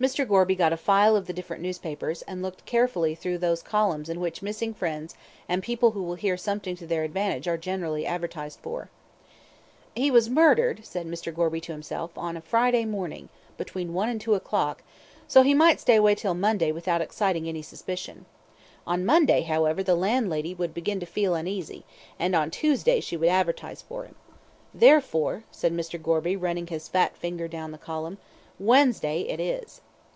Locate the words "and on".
22.20-22.52